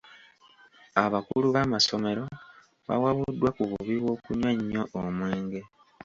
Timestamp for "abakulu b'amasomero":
1.03-2.23